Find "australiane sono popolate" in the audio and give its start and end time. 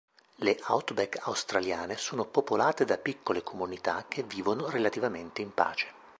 1.27-2.85